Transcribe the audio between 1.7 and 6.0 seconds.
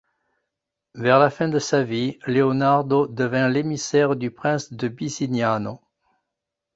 vie, Leonardo devint l'émissaire du prince de Bisignano.